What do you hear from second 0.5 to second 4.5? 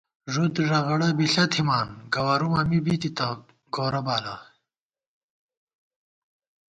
ݫغڑہ بݪہ تھِمان گوَرُومہ می بی تِتہ گورہ بالہ